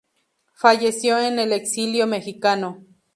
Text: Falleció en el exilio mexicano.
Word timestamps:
Falleció 0.55 1.19
en 1.19 1.37
el 1.37 1.53
exilio 1.53 2.07
mexicano. 2.07 2.83